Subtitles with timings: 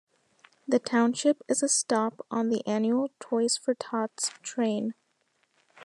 [0.67, 4.95] The township is a stop on the annual Toys for Tots train.